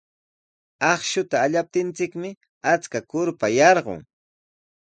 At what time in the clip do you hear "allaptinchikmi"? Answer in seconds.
1.47-2.29